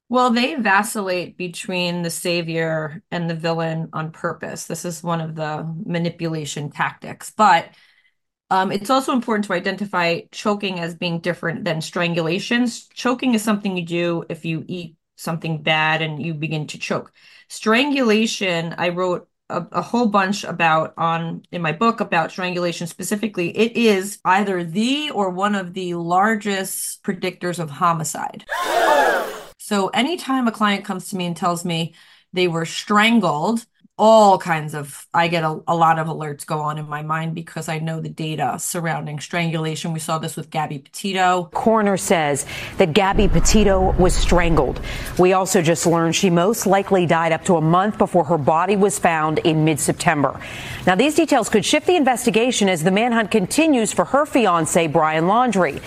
Well, 0.09 0.29
they 0.29 0.55
vacillate 0.55 1.37
between 1.37 2.03
the 2.03 2.09
savior 2.09 3.01
and 3.09 3.29
the 3.29 3.35
villain 3.35 3.89
on 3.93 4.11
purpose. 4.11 4.65
This 4.65 4.85
is 4.85 5.01
one 5.01 5.21
of 5.21 5.35
the 5.35 5.67
manipulation 5.85 6.69
tactics. 6.69 7.31
But 7.31 7.69
um, 8.49 8.71
it's 8.71 8.91
also 8.91 9.13
important 9.13 9.45
to 9.45 9.53
identify 9.53 10.21
choking 10.31 10.79
as 10.79 10.93
being 10.93 11.19
different 11.19 11.65
than 11.65 11.81
strangulation. 11.81 12.67
Choking 12.93 13.33
is 13.33 13.41
something 13.41 13.75
you 13.75 13.85
do 13.85 14.25
if 14.29 14.45
you 14.45 14.63
eat 14.67 14.95
something 15.15 15.63
bad 15.63 16.01
and 16.01 16.23
you 16.23 16.33
begin 16.33 16.67
to 16.67 16.77
choke. 16.77 17.11
Strangulation, 17.47 18.75
I 18.77 18.89
wrote 18.89 19.27
a, 19.49 19.65
a, 19.71 19.81
whole 19.81 20.07
bunch 20.07 20.43
about 20.43 20.93
on 20.97 21.43
in 21.51 21.61
my 21.61 21.71
book 21.71 21.99
about 21.99 22.31
strangulation 22.31 22.87
specifically. 22.87 23.55
It 23.57 23.75
is 23.75 24.19
either 24.25 24.63
the 24.63 25.11
or 25.11 25.29
one 25.29 25.55
of 25.55 25.73
the 25.73 25.95
largest 25.95 27.03
predictors 27.03 27.59
of 27.59 27.69
homicide. 27.69 28.45
so 29.73 29.87
anytime 29.87 30.47
a 30.47 30.51
client 30.51 30.85
comes 30.85 31.09
to 31.09 31.15
me 31.15 31.25
and 31.25 31.35
tells 31.35 31.65
me 31.65 31.95
they 32.31 32.47
were 32.47 32.63
strangled, 32.63 33.65
all 33.97 34.37
kinds 34.37 34.75
of 34.75 35.07
i 35.15 35.27
get 35.27 35.43
a, 35.43 35.59
a, 35.67 35.75
lot 35.75 35.97
of 35.97 36.05
alerts 36.05 36.45
go 36.45 36.59
on 36.59 36.77
in 36.77 36.87
my 36.87 37.01
mind 37.01 37.33
because 37.35 37.69
i 37.69 37.77
know 37.79 37.99
the 37.99 38.09
data 38.09 38.55
surrounding 38.59 39.19
strangulation. 39.19 39.91
We 39.91 39.99
saw 39.99 40.19
this 40.19 40.35
with 40.35 40.51
gabby 40.51 40.77
petito. 40.77 41.49
Coroner 41.53 41.97
says 41.97 42.45
that 42.77 42.93
gabby 42.93 43.27
petito 43.27 43.93
was 43.93 44.13
strangled. 44.15 44.79
We 45.17 45.33
also 45.33 45.63
just 45.63 45.87
learned 45.87 46.15
she 46.15 46.29
most 46.29 46.67
likely 46.67 47.07
died 47.07 47.31
up 47.31 47.43
to 47.45 47.55
a 47.55 47.61
month 47.61 47.97
before 47.97 48.25
her 48.25 48.37
body 48.37 48.75
was 48.75 48.99
found 48.99 49.39
in 49.39 49.65
mid-september. 49.65 50.39
Now 50.85 50.93
these 50.93 51.15
details 51.15 51.49
could 51.49 51.65
shift 51.65 51.87
the 51.87 51.95
investigation 51.95 52.69
as 52.69 52.83
the 52.83 52.91
manhunt 52.91 53.31
continues 53.31 53.91
for 53.91 54.05
her 54.05 54.27
fiance 54.27 54.85
brian 54.85 55.23
laundrie 55.25 55.81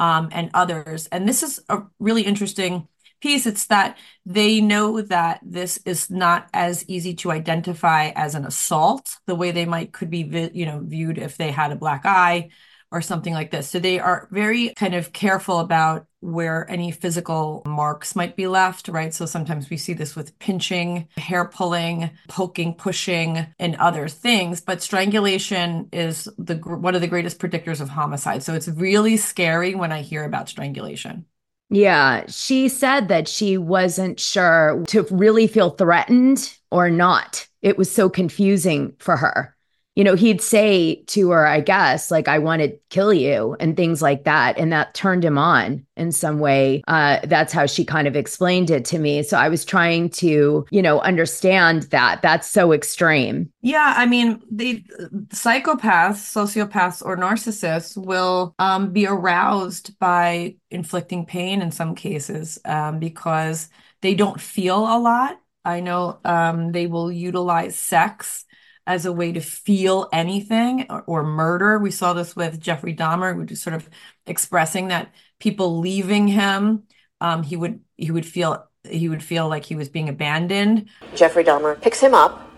um, 0.00 0.30
and 0.32 0.50
others. 0.54 1.06
And 1.12 1.28
this 1.28 1.44
is 1.44 1.60
a 1.68 1.82
really 2.00 2.22
interesting 2.22 2.88
piece 3.20 3.46
it's 3.46 3.66
that 3.66 3.96
they 4.26 4.60
know 4.60 5.00
that 5.02 5.40
this 5.42 5.78
is 5.84 6.10
not 6.10 6.48
as 6.52 6.84
easy 6.88 7.14
to 7.14 7.30
identify 7.30 8.08
as 8.16 8.34
an 8.34 8.44
assault 8.44 9.16
the 9.26 9.34
way 9.34 9.50
they 9.50 9.66
might 9.66 9.92
could 9.92 10.10
be 10.10 10.50
you 10.52 10.66
know 10.66 10.80
viewed 10.82 11.18
if 11.18 11.36
they 11.36 11.50
had 11.50 11.72
a 11.72 11.76
black 11.76 12.02
eye 12.04 12.50
or 12.92 13.00
something 13.00 13.32
like 13.32 13.50
this. 13.50 13.68
So 13.68 13.78
they 13.78 14.00
are 14.00 14.28
very 14.32 14.70
kind 14.70 14.94
of 14.94 15.12
careful 15.12 15.60
about 15.60 16.06
where 16.20 16.68
any 16.70 16.90
physical 16.90 17.62
marks 17.64 18.16
might 18.16 18.36
be 18.36 18.46
left 18.46 18.88
right? 18.88 19.14
So 19.14 19.26
sometimes 19.26 19.70
we 19.70 19.76
see 19.76 19.92
this 19.94 20.16
with 20.16 20.38
pinching 20.38 21.08
hair 21.16 21.44
pulling 21.46 22.10
poking 22.28 22.74
pushing 22.74 23.46
and 23.58 23.76
other 23.76 24.08
things 24.08 24.60
but 24.60 24.82
strangulation 24.82 25.88
is 25.92 26.28
the 26.38 26.56
one 26.56 26.94
of 26.94 27.00
the 27.00 27.08
greatest 27.08 27.38
predictors 27.38 27.80
of 27.80 27.88
homicide. 27.88 28.42
So 28.42 28.54
it's 28.54 28.68
really 28.68 29.16
scary 29.16 29.74
when 29.74 29.92
i 29.92 30.02
hear 30.02 30.24
about 30.24 30.48
strangulation 30.48 31.24
yeah, 31.70 32.24
she 32.28 32.68
said 32.68 33.08
that 33.08 33.28
she 33.28 33.56
wasn't 33.56 34.18
sure 34.18 34.82
to 34.88 35.06
really 35.10 35.46
feel 35.46 35.70
threatened 35.70 36.52
or 36.70 36.90
not. 36.90 37.46
It 37.62 37.78
was 37.78 37.90
so 37.90 38.08
confusing 38.08 38.94
for 38.98 39.16
her 39.16 39.56
you 39.96 40.04
know, 40.04 40.14
he'd 40.14 40.40
say 40.40 41.02
to 41.08 41.30
her, 41.30 41.46
I 41.46 41.60
guess, 41.60 42.10
like, 42.10 42.28
I 42.28 42.38
want 42.38 42.62
to 42.62 42.76
kill 42.90 43.12
you 43.12 43.56
and 43.58 43.76
things 43.76 44.00
like 44.00 44.24
that. 44.24 44.56
And 44.56 44.72
that 44.72 44.94
turned 44.94 45.24
him 45.24 45.36
on 45.36 45.84
in 45.96 46.12
some 46.12 46.38
way. 46.38 46.82
Uh, 46.86 47.18
that's 47.24 47.52
how 47.52 47.66
she 47.66 47.84
kind 47.84 48.06
of 48.06 48.14
explained 48.14 48.70
it 48.70 48.84
to 48.86 48.98
me. 48.98 49.22
So 49.22 49.36
I 49.36 49.48
was 49.48 49.64
trying 49.64 50.10
to, 50.10 50.64
you 50.70 50.82
know, 50.82 51.00
understand 51.00 51.82
that. 51.84 52.22
That's 52.22 52.48
so 52.48 52.72
extreme. 52.72 53.52
Yeah. 53.62 53.94
I 53.96 54.06
mean, 54.06 54.40
the 54.50 54.84
psychopaths, 55.28 56.22
sociopaths, 56.32 57.04
or 57.04 57.16
narcissists 57.16 57.96
will 57.96 58.54
um, 58.58 58.92
be 58.92 59.06
aroused 59.06 59.98
by 59.98 60.54
inflicting 60.70 61.26
pain 61.26 61.60
in 61.60 61.72
some 61.72 61.96
cases 61.96 62.58
um, 62.64 63.00
because 63.00 63.68
they 64.02 64.14
don't 64.14 64.40
feel 64.40 64.78
a 64.78 64.98
lot. 64.98 65.38
I 65.64 65.80
know 65.80 66.20
um, 66.24 66.72
they 66.72 66.86
will 66.86 67.12
utilize 67.12 67.76
sex 67.76 68.46
as 68.90 69.06
a 69.06 69.12
way 69.12 69.30
to 69.30 69.40
feel 69.40 70.08
anything 70.12 70.84
or, 70.90 71.04
or 71.06 71.22
murder. 71.22 71.78
We 71.78 71.92
saw 71.92 72.12
this 72.12 72.34
with 72.34 72.60
Jeffrey 72.60 72.92
Dahmer, 72.92 73.38
which 73.38 73.52
is 73.52 73.62
sort 73.62 73.74
of 73.74 73.88
expressing 74.26 74.88
that 74.88 75.12
people 75.38 75.78
leaving 75.78 76.26
him, 76.26 76.82
um, 77.20 77.44
he 77.44 77.54
would 77.54 77.80
he 77.96 78.10
would 78.10 78.26
feel 78.26 78.66
he 78.82 79.08
would 79.08 79.22
feel 79.22 79.48
like 79.48 79.64
he 79.64 79.76
was 79.76 79.88
being 79.88 80.08
abandoned. 80.08 80.88
Jeffrey 81.14 81.44
Dahmer 81.44 81.80
picks 81.80 82.00
him 82.00 82.14
up 82.14 82.50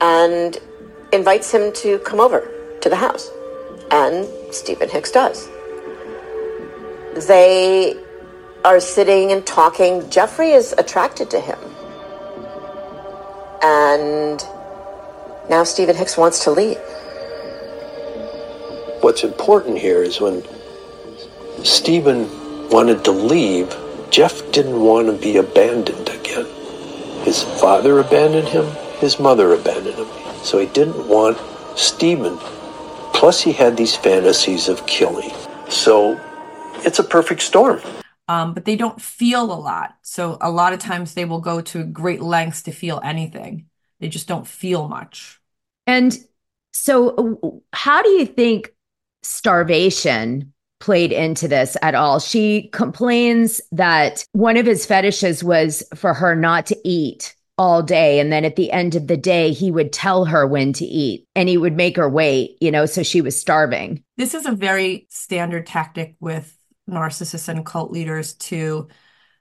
and 0.00 0.58
invites 1.12 1.52
him 1.52 1.72
to 1.74 2.00
come 2.00 2.18
over 2.18 2.50
to 2.80 2.88
the 2.88 2.96
house, 2.96 3.30
and 3.92 4.26
Stephen 4.50 4.88
Hicks 4.88 5.12
does. 5.12 5.48
They 7.28 7.96
are 8.64 8.80
sitting 8.80 9.30
and 9.30 9.46
talking. 9.46 10.10
Jeffrey 10.10 10.50
is 10.50 10.74
attracted 10.76 11.30
to 11.30 11.40
him. 11.40 11.58
And 13.62 14.44
now 15.48 15.64
Stephen 15.64 15.96
Hicks 15.96 16.16
wants 16.16 16.44
to 16.44 16.50
leave. 16.50 16.78
What's 19.00 19.24
important 19.24 19.78
here 19.78 20.02
is 20.02 20.20
when 20.20 20.42
Stephen 21.64 22.28
wanted 22.68 23.04
to 23.04 23.12
leave, 23.12 23.74
Jeff 24.10 24.50
didn't 24.52 24.80
want 24.80 25.06
to 25.06 25.12
be 25.12 25.36
abandoned 25.36 26.08
again. 26.08 26.46
His 27.24 27.42
father 27.42 27.98
abandoned 27.98 28.48
him, 28.48 28.66
his 28.98 29.18
mother 29.18 29.52
abandoned 29.54 29.96
him. 29.96 30.06
So 30.42 30.58
he 30.58 30.66
didn't 30.66 31.08
want 31.08 31.38
Stephen. 31.76 32.38
Plus, 33.12 33.40
he 33.40 33.52
had 33.52 33.76
these 33.76 33.96
fantasies 33.96 34.68
of 34.68 34.86
killing. 34.86 35.30
So 35.68 36.20
it's 36.84 36.98
a 36.98 37.04
perfect 37.04 37.42
storm. 37.42 37.80
Um, 38.28 38.54
but 38.54 38.64
they 38.64 38.76
don't 38.76 39.00
feel 39.00 39.44
a 39.44 39.54
lot. 39.54 39.96
So 40.02 40.38
a 40.40 40.50
lot 40.50 40.72
of 40.72 40.78
times 40.78 41.14
they 41.14 41.24
will 41.24 41.40
go 41.40 41.60
to 41.60 41.84
great 41.84 42.20
lengths 42.20 42.62
to 42.62 42.72
feel 42.72 43.00
anything. 43.02 43.66
They 44.00 44.08
just 44.08 44.28
don't 44.28 44.46
feel 44.46 44.88
much. 44.88 45.37
And 45.88 46.16
so, 46.72 47.62
how 47.72 48.02
do 48.02 48.10
you 48.10 48.26
think 48.26 48.72
starvation 49.22 50.52
played 50.80 51.10
into 51.10 51.48
this 51.48 51.76
at 51.82 51.94
all? 51.94 52.20
She 52.20 52.68
complains 52.68 53.60
that 53.72 54.24
one 54.32 54.58
of 54.58 54.66
his 54.66 54.84
fetishes 54.84 55.42
was 55.42 55.82
for 55.94 56.12
her 56.12 56.36
not 56.36 56.66
to 56.66 56.76
eat 56.84 57.34
all 57.56 57.82
day. 57.82 58.20
And 58.20 58.30
then 58.30 58.44
at 58.44 58.54
the 58.54 58.70
end 58.70 58.94
of 58.94 59.08
the 59.08 59.16
day, 59.16 59.50
he 59.50 59.70
would 59.72 59.92
tell 59.92 60.26
her 60.26 60.46
when 60.46 60.72
to 60.74 60.84
eat 60.84 61.26
and 61.34 61.48
he 61.48 61.56
would 61.56 61.74
make 61.74 61.96
her 61.96 62.08
wait, 62.08 62.56
you 62.60 62.70
know, 62.70 62.86
so 62.86 63.02
she 63.02 63.20
was 63.20 63.40
starving. 63.40 64.04
This 64.16 64.34
is 64.34 64.46
a 64.46 64.52
very 64.52 65.06
standard 65.10 65.66
tactic 65.66 66.14
with 66.20 66.54
narcissists 66.88 67.48
and 67.48 67.66
cult 67.66 67.90
leaders 67.90 68.34
to 68.34 68.88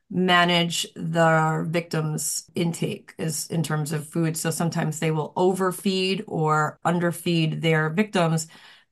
manage 0.10 0.88
the 0.96 1.66
victim's 1.68 2.50
intake 2.56 3.14
is 3.18 3.48
in 3.48 3.62
terms 3.64 3.92
of 3.92 4.08
food. 4.08 4.38
So 4.38 4.52
sometimes 4.52 5.00
they 5.00 5.12
will 5.12 5.34
overfeed 5.36 6.24
or 6.28 6.80
underfeed 6.86 7.62
their 7.62 7.90
victims 7.90 8.48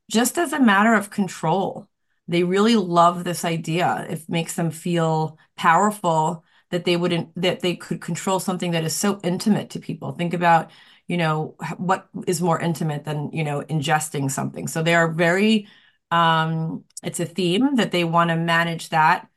just 0.10 0.38
as 0.38 0.54
a 0.54 0.60
matter 0.60 0.94
of 0.94 1.10
control. 1.10 1.88
They 2.28 2.44
really 2.44 2.76
love 2.76 3.24
this 3.24 3.46
idea. 3.46 4.06
It 4.10 4.28
makes 4.28 4.56
them 4.56 4.72
feel 4.72 5.38
powerful 5.56 6.44
that 6.72 6.86
they 6.86 6.98
wouldn't 6.98 7.30
that 7.42 7.62
they 7.62 7.76
could 7.76 8.02
control 8.02 8.40
something 8.40 8.72
that 8.72 8.84
is 8.84 8.96
so 8.96 9.20
intimate 9.24 9.70
to 9.72 9.80
people. 9.80 10.12
Think 10.14 10.34
about 10.34 10.72
you 11.08 11.18
know, 11.18 11.56
what 11.78 12.08
is 12.28 12.42
more 12.42 12.60
intimate 12.60 13.06
than, 13.06 13.32
you 13.32 13.44
know, 13.44 13.62
ingesting 13.62 14.32
something. 14.32 14.68
So 14.68 14.82
they 14.82 14.96
are 14.96 15.08
very, 15.12 15.68
um, 16.12 16.84
it's 17.04 17.20
a 17.20 17.26
theme 17.26 17.76
that 17.76 17.92
they 17.92 18.04
want 18.04 18.30
to 18.32 18.36
manage 18.36 18.90
that. 18.90 19.30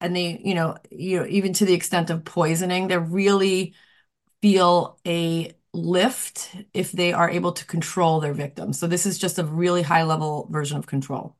And 0.00 0.16
they, 0.16 0.40
you 0.44 0.54
know, 0.54 0.76
you 0.90 1.20
know, 1.20 1.26
even 1.28 1.52
to 1.54 1.64
the 1.64 1.74
extent 1.74 2.10
of 2.10 2.24
poisoning, 2.24 2.88
they 2.88 2.98
really 2.98 3.74
feel 4.40 4.98
a 5.06 5.52
lift 5.72 6.54
if 6.74 6.92
they 6.92 7.12
are 7.12 7.30
able 7.30 7.52
to 7.52 7.64
control 7.64 8.20
their 8.20 8.32
victims. 8.32 8.78
So 8.78 8.86
this 8.86 9.06
is 9.06 9.18
just 9.18 9.38
a 9.38 9.44
really 9.44 9.82
high 9.82 10.04
level 10.04 10.48
version 10.50 10.78
of 10.78 10.86
control. 10.86 11.36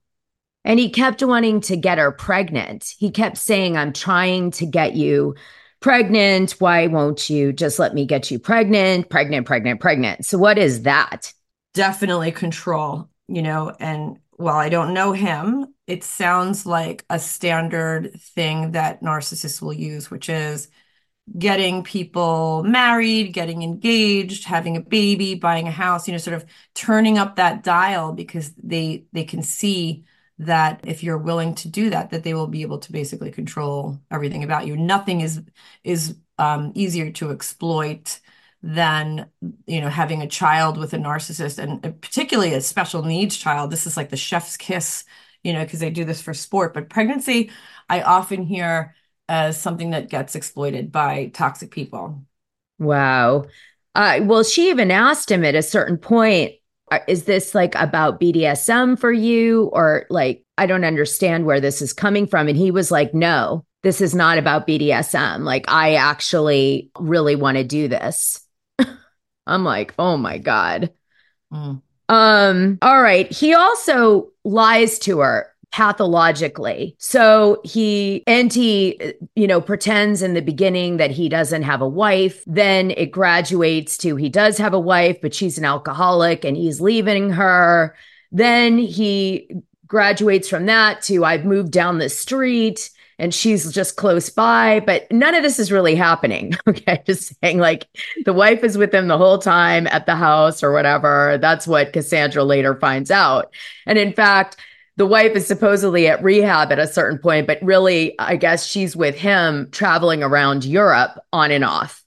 And 0.64 0.78
he 0.78 0.90
kept 0.90 1.22
wanting 1.22 1.60
to 1.62 1.76
get 1.76 1.98
her 1.98 2.12
pregnant. 2.12 2.94
He 2.98 3.10
kept 3.10 3.38
saying, 3.38 3.76
I'm 3.76 3.92
trying 3.92 4.50
to 4.52 4.66
get 4.66 4.94
you 4.94 5.34
pregnant. 5.80 6.52
Why 6.58 6.86
won't 6.86 7.30
you 7.30 7.52
just 7.52 7.78
let 7.78 7.94
me 7.94 8.04
get 8.04 8.30
you 8.30 8.38
pregnant? 8.38 9.08
Pregnant, 9.08 9.46
pregnant, 9.46 9.80
pregnant. 9.80 10.26
So, 10.26 10.36
what 10.36 10.58
is 10.58 10.82
that? 10.82 11.32
Definitely 11.72 12.32
control, 12.32 13.08
you 13.26 13.42
know. 13.42 13.74
And 13.80 14.18
while 14.36 14.56
I 14.56 14.68
don't 14.68 14.92
know 14.92 15.12
him, 15.12 15.66
it 15.90 16.04
sounds 16.04 16.66
like 16.66 17.04
a 17.10 17.18
standard 17.18 18.12
thing 18.20 18.72
that 18.72 19.02
narcissists 19.02 19.60
will 19.62 19.72
use, 19.72 20.10
which 20.10 20.28
is 20.28 20.68
getting 21.38 21.84
people 21.84 22.62
married, 22.64 23.32
getting 23.32 23.62
engaged, 23.62 24.44
having 24.44 24.76
a 24.76 24.80
baby, 24.80 25.34
buying 25.34 25.68
a 25.68 25.70
house, 25.70 26.08
you 26.08 26.12
know, 26.12 26.18
sort 26.18 26.34
of 26.36 26.44
turning 26.74 27.18
up 27.18 27.36
that 27.36 27.62
dial 27.62 28.12
because 28.12 28.52
they 28.62 29.06
they 29.12 29.24
can 29.24 29.42
see 29.42 30.04
that 30.38 30.80
if 30.84 31.02
you're 31.02 31.18
willing 31.18 31.54
to 31.54 31.68
do 31.68 31.90
that, 31.90 32.10
that 32.10 32.24
they 32.24 32.34
will 32.34 32.46
be 32.46 32.62
able 32.62 32.78
to 32.78 32.92
basically 32.92 33.30
control 33.30 34.00
everything 34.10 34.42
about 34.44 34.66
you. 34.66 34.76
Nothing 34.76 35.20
is 35.20 35.42
is 35.84 36.16
um, 36.38 36.72
easier 36.74 37.10
to 37.12 37.30
exploit 37.30 38.20
than 38.62 39.26
you 39.66 39.80
know 39.80 39.88
having 39.88 40.22
a 40.22 40.26
child 40.28 40.76
with 40.78 40.92
a 40.94 40.98
narcissist, 40.98 41.58
and 41.58 41.82
particularly 42.00 42.54
a 42.54 42.60
special 42.60 43.02
needs 43.02 43.36
child. 43.36 43.70
This 43.70 43.86
is 43.86 43.96
like 43.96 44.10
the 44.10 44.16
chef's 44.16 44.56
kiss, 44.56 45.04
you 45.42 45.52
know, 45.52 45.64
because 45.64 45.80
they 45.80 45.90
do 45.90 46.04
this 46.04 46.20
for 46.20 46.34
sport. 46.34 46.74
But 46.74 46.90
pregnancy, 46.90 47.50
I 47.88 48.02
often 48.02 48.44
hear 48.44 48.94
as 49.28 49.60
something 49.60 49.90
that 49.90 50.10
gets 50.10 50.34
exploited 50.34 50.90
by 50.90 51.30
toxic 51.32 51.70
people. 51.70 52.24
Wow. 52.78 53.46
Uh, 53.94 54.20
well, 54.22 54.42
she 54.42 54.70
even 54.70 54.90
asked 54.90 55.30
him 55.30 55.44
at 55.44 55.54
a 55.54 55.62
certain 55.62 55.98
point 55.98 56.54
uh, 56.90 56.98
is 57.06 57.24
this 57.24 57.54
like 57.54 57.74
about 57.76 58.20
BDSM 58.20 58.98
for 58.98 59.12
you? 59.12 59.70
Or 59.72 60.06
like, 60.10 60.44
I 60.58 60.66
don't 60.66 60.84
understand 60.84 61.46
where 61.46 61.60
this 61.60 61.80
is 61.80 61.92
coming 61.92 62.26
from. 62.26 62.48
And 62.48 62.56
he 62.56 62.70
was 62.70 62.90
like, 62.90 63.14
no, 63.14 63.64
this 63.82 64.00
is 64.00 64.14
not 64.14 64.38
about 64.38 64.66
BDSM. 64.66 65.44
Like, 65.44 65.66
I 65.68 65.94
actually 65.94 66.90
really 66.98 67.36
want 67.36 67.58
to 67.58 67.64
do 67.64 67.86
this. 67.88 68.44
I'm 69.46 69.64
like, 69.64 69.94
oh 69.98 70.16
my 70.16 70.38
God. 70.38 70.92
Mm. 71.52 71.82
Um, 72.10 72.78
all 72.82 73.00
right. 73.00 73.32
He 73.32 73.54
also 73.54 74.28
lies 74.44 74.98
to 75.00 75.20
her 75.20 75.46
pathologically. 75.70 76.96
So 76.98 77.60
he 77.62 78.24
and 78.26 78.52
he 78.52 79.00
you 79.36 79.46
know 79.46 79.60
pretends 79.60 80.20
in 80.20 80.34
the 80.34 80.42
beginning 80.42 80.96
that 80.96 81.12
he 81.12 81.28
doesn't 81.28 81.62
have 81.62 81.80
a 81.80 81.88
wife, 81.88 82.42
then 82.46 82.90
it 82.90 83.12
graduates 83.12 83.96
to 83.98 84.16
he 84.16 84.28
does 84.28 84.58
have 84.58 84.74
a 84.74 84.80
wife 84.80 85.20
but 85.22 85.32
she's 85.32 85.56
an 85.56 85.64
alcoholic 85.64 86.44
and 86.44 86.56
he's 86.56 86.80
leaving 86.80 87.30
her. 87.30 87.94
Then 88.32 88.78
he 88.78 89.48
graduates 89.86 90.48
from 90.48 90.66
that 90.66 91.02
to 91.02 91.24
I've 91.24 91.44
moved 91.44 91.70
down 91.70 91.98
the 91.98 92.08
street 92.08 92.90
and 93.20 93.34
she's 93.34 93.70
just 93.70 93.96
close 93.96 94.30
by, 94.30 94.80
but 94.80 95.06
none 95.12 95.34
of 95.34 95.42
this 95.42 95.58
is 95.58 95.70
really 95.70 95.94
happening. 95.94 96.54
Okay. 96.70 97.02
Just 97.04 97.34
saying, 97.40 97.58
like, 97.58 97.88
the 98.24 98.32
wife 98.32 98.62
is 98.62 98.78
with 98.78 98.94
him 98.94 99.08
the 99.08 99.18
whole 99.18 99.38
time 99.38 99.88
at 99.88 100.06
the 100.06 100.14
house 100.14 100.62
or 100.62 100.72
whatever. 100.72 101.36
That's 101.40 101.66
what 101.66 101.92
Cassandra 101.92 102.44
later 102.44 102.76
finds 102.76 103.10
out. 103.10 103.52
And 103.86 103.98
in 103.98 104.12
fact, 104.12 104.56
the 104.96 105.06
wife 105.06 105.32
is 105.32 105.48
supposedly 105.48 106.06
at 106.06 106.22
rehab 106.22 106.70
at 106.70 106.78
a 106.78 106.86
certain 106.86 107.18
point, 107.18 107.48
but 107.48 107.58
really, 107.60 108.16
I 108.20 108.36
guess 108.36 108.66
she's 108.66 108.94
with 108.94 109.16
him 109.16 109.68
traveling 109.72 110.22
around 110.22 110.64
Europe 110.64 111.18
on 111.32 111.50
and 111.50 111.64
off, 111.64 112.04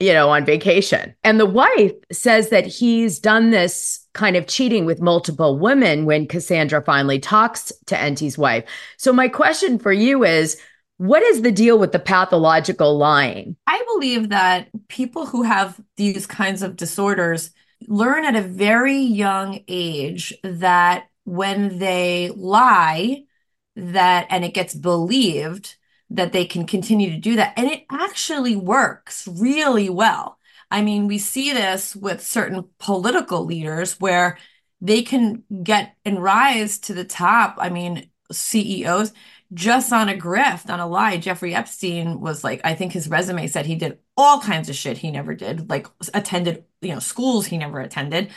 you 0.00 0.12
know, 0.12 0.30
on 0.30 0.44
vacation. 0.44 1.14
And 1.22 1.38
the 1.38 1.46
wife 1.46 1.92
says 2.10 2.50
that 2.50 2.66
he's 2.66 3.20
done 3.20 3.50
this 3.50 3.99
kind 4.12 4.36
of 4.36 4.46
cheating 4.46 4.84
with 4.84 5.00
multiple 5.00 5.58
women 5.58 6.04
when 6.04 6.26
Cassandra 6.26 6.82
finally 6.82 7.18
talks 7.18 7.72
to 7.86 7.98
Enty's 7.98 8.36
wife. 8.36 8.64
So, 8.96 9.12
my 9.12 9.28
question 9.28 9.78
for 9.78 9.92
you 9.92 10.24
is 10.24 10.60
what 10.96 11.22
is 11.22 11.42
the 11.42 11.52
deal 11.52 11.78
with 11.78 11.92
the 11.92 11.98
pathological 11.98 12.98
lying? 12.98 13.56
I 13.66 13.82
believe 13.94 14.28
that 14.28 14.68
people 14.88 15.24
who 15.24 15.42
have 15.44 15.80
these 15.96 16.26
kinds 16.26 16.62
of 16.62 16.76
disorders 16.76 17.52
learn 17.88 18.24
at 18.24 18.36
a 18.36 18.42
very 18.42 18.98
young 18.98 19.60
age 19.66 20.34
that 20.42 21.06
when 21.24 21.78
they 21.78 22.30
lie 22.36 23.22
that 23.76 24.26
and 24.30 24.44
it 24.44 24.52
gets 24.52 24.74
believed 24.74 25.76
that 26.10 26.32
they 26.32 26.44
can 26.44 26.66
continue 26.66 27.10
to 27.10 27.18
do 27.18 27.36
that 27.36 27.54
and 27.56 27.68
it 27.70 27.84
actually 27.90 28.56
works 28.56 29.26
really 29.28 29.88
well 29.88 30.38
i 30.70 30.82
mean 30.82 31.06
we 31.06 31.18
see 31.18 31.52
this 31.52 31.94
with 31.94 32.22
certain 32.22 32.64
political 32.78 33.44
leaders 33.44 33.98
where 34.00 34.38
they 34.80 35.02
can 35.02 35.42
get 35.62 35.94
and 36.04 36.22
rise 36.22 36.78
to 36.78 36.94
the 36.94 37.04
top 37.04 37.56
i 37.58 37.68
mean 37.68 38.08
ceos 38.32 39.12
just 39.52 39.92
on 39.92 40.08
a 40.08 40.14
grift 40.14 40.70
on 40.70 40.80
a 40.80 40.86
lie 40.86 41.16
jeffrey 41.16 41.54
epstein 41.54 42.20
was 42.20 42.44
like 42.44 42.60
i 42.64 42.74
think 42.74 42.92
his 42.92 43.08
resume 43.08 43.46
said 43.46 43.66
he 43.66 43.74
did 43.74 43.98
all 44.16 44.40
kinds 44.40 44.68
of 44.68 44.76
shit 44.76 44.98
he 44.98 45.10
never 45.10 45.34
did 45.34 45.68
like 45.68 45.86
attended 46.14 46.64
you 46.80 46.92
know 46.92 47.00
schools 47.00 47.46
he 47.46 47.58
never 47.58 47.80
attended 47.80 48.30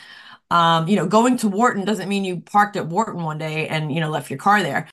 um, 0.51 0.87
you 0.87 0.95
know, 0.95 1.07
going 1.07 1.37
to 1.37 1.47
Wharton 1.47 1.83
doesn't 1.83 2.07
mean 2.07 2.23
you 2.23 2.39
parked 2.41 2.75
at 2.75 2.85
Wharton 2.85 3.23
one 3.23 3.39
day 3.39 3.67
and, 3.67 3.91
you 3.91 3.99
know, 3.99 4.11
left 4.11 4.29
your 4.29 4.37
car 4.37 4.61
there. 4.61 4.87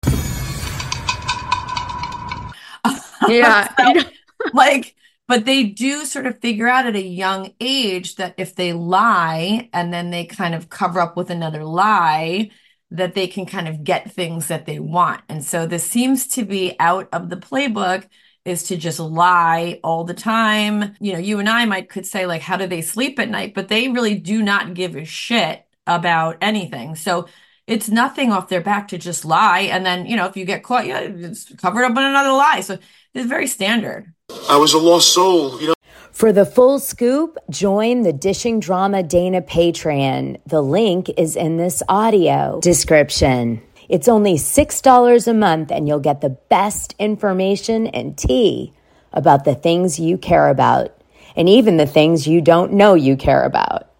Yeah. 3.28 3.68
so, 4.02 4.10
like, 4.54 4.96
but 5.30 5.44
they 5.44 5.62
do 5.62 6.04
sort 6.04 6.26
of 6.26 6.40
figure 6.40 6.66
out 6.66 6.86
at 6.86 6.96
a 6.96 7.00
young 7.00 7.54
age 7.60 8.16
that 8.16 8.34
if 8.36 8.56
they 8.56 8.72
lie 8.72 9.70
and 9.72 9.94
then 9.94 10.10
they 10.10 10.24
kind 10.24 10.56
of 10.56 10.68
cover 10.68 10.98
up 10.98 11.16
with 11.16 11.30
another 11.30 11.64
lie, 11.64 12.50
that 12.90 13.14
they 13.14 13.28
can 13.28 13.46
kind 13.46 13.68
of 13.68 13.84
get 13.84 14.10
things 14.10 14.48
that 14.48 14.66
they 14.66 14.80
want. 14.80 15.22
And 15.28 15.44
so 15.44 15.68
this 15.68 15.84
seems 15.84 16.26
to 16.34 16.44
be 16.44 16.74
out 16.80 17.08
of 17.12 17.30
the 17.30 17.36
playbook 17.36 18.08
is 18.44 18.64
to 18.64 18.76
just 18.76 18.98
lie 18.98 19.78
all 19.84 20.02
the 20.02 20.14
time. 20.14 20.96
You 20.98 21.12
know, 21.12 21.20
you 21.20 21.38
and 21.38 21.48
I 21.48 21.64
might 21.64 21.88
could 21.88 22.06
say 22.06 22.26
like 22.26 22.42
how 22.42 22.56
do 22.56 22.66
they 22.66 22.82
sleep 22.82 23.20
at 23.20 23.30
night, 23.30 23.54
but 23.54 23.68
they 23.68 23.86
really 23.86 24.16
do 24.16 24.42
not 24.42 24.74
give 24.74 24.96
a 24.96 25.04
shit 25.04 25.64
about 25.86 26.38
anything. 26.40 26.96
So 26.96 27.28
it's 27.70 27.88
nothing 27.88 28.32
off 28.32 28.48
their 28.48 28.60
back 28.60 28.88
to 28.88 28.98
just 28.98 29.24
lie 29.24 29.60
and 29.60 29.86
then, 29.86 30.04
you 30.06 30.16
know, 30.16 30.26
if 30.26 30.36
you 30.36 30.44
get 30.44 30.62
caught, 30.62 30.86
yeah, 30.86 30.98
it's 30.98 31.54
covered 31.54 31.84
up 31.84 31.92
in 31.92 32.02
another 32.02 32.32
lie. 32.32 32.60
So 32.60 32.78
it's 33.14 33.28
very 33.28 33.46
standard. 33.46 34.12
I 34.48 34.56
was 34.56 34.74
a 34.74 34.78
lost 34.78 35.12
soul, 35.12 35.60
you 35.60 35.68
know. 35.68 35.74
For 36.10 36.32
the 36.32 36.44
full 36.44 36.80
scoop, 36.80 37.38
join 37.48 38.02
the 38.02 38.12
Dishing 38.12 38.60
Drama 38.60 39.02
Dana 39.02 39.40
Patreon. 39.40 40.40
The 40.46 40.60
link 40.60 41.08
is 41.16 41.36
in 41.36 41.56
this 41.56 41.82
audio 41.88 42.60
description. 42.60 43.62
It's 43.88 44.08
only 44.08 44.34
$6 44.34 45.26
a 45.26 45.34
month, 45.34 45.72
and 45.72 45.88
you'll 45.88 45.98
get 46.00 46.20
the 46.20 46.30
best 46.30 46.94
information 46.98 47.86
and 47.86 48.18
tea 48.18 48.72
about 49.12 49.44
the 49.44 49.54
things 49.54 49.98
you 49.98 50.18
care 50.18 50.48
about, 50.48 50.96
and 51.36 51.48
even 51.48 51.76
the 51.76 51.86
things 51.86 52.26
you 52.26 52.40
don't 52.40 52.72
know 52.72 52.94
you 52.94 53.16
care 53.16 53.44
about. 53.44 53.90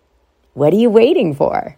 What 0.54 0.72
are 0.72 0.76
you 0.76 0.90
waiting 0.90 1.34
for? 1.34 1.76